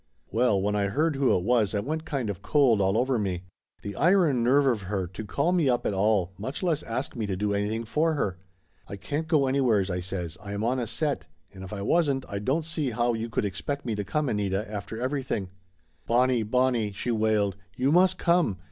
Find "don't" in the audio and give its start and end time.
12.39-12.65